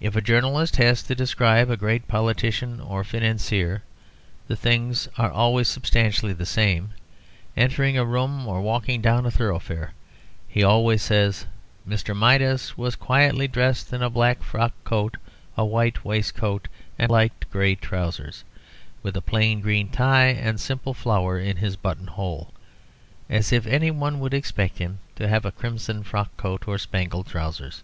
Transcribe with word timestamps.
If 0.00 0.16
a 0.16 0.22
journalist 0.22 0.76
has 0.76 1.02
to 1.02 1.14
describe 1.14 1.68
a 1.68 1.76
great 1.76 2.08
politician 2.08 2.80
or 2.80 3.04
financier 3.04 3.82
(the 4.48 4.56
things 4.56 5.08
are 5.18 5.62
substantially 5.64 6.32
the 6.32 6.46
same) 6.46 6.94
entering 7.54 7.98
a 7.98 8.04
room 8.06 8.48
or 8.48 8.62
walking 8.62 9.02
down 9.02 9.26
a 9.26 9.30
thoroughfare, 9.30 9.92
he 10.48 10.62
always 10.62 11.02
says, 11.02 11.44
"Mr. 11.86 12.16
Midas 12.16 12.78
was 12.78 12.96
quietly 12.96 13.46
dressed 13.46 13.92
in 13.92 14.00
a 14.00 14.08
black 14.08 14.42
frock 14.42 14.72
coat, 14.84 15.18
a 15.54 15.66
white 15.66 16.02
waistcoat, 16.02 16.66
and 16.98 17.10
light 17.10 17.44
grey 17.50 17.74
trousers, 17.74 18.44
with 19.02 19.18
a 19.18 19.20
plain 19.20 19.60
green 19.60 19.90
tie 19.90 20.28
and 20.28 20.60
simple 20.60 20.94
flower 20.94 21.38
in 21.38 21.58
his 21.58 21.76
button 21.76 22.06
hole." 22.06 22.54
As 23.28 23.52
if 23.52 23.66
any 23.66 23.90
one 23.90 24.18
would 24.18 24.32
expect 24.32 24.78
him 24.78 25.00
to 25.16 25.28
have 25.28 25.44
a 25.44 25.52
crimson 25.52 26.02
frock 26.04 26.34
coat 26.38 26.66
or 26.66 26.78
spangled 26.78 27.26
trousers. 27.26 27.82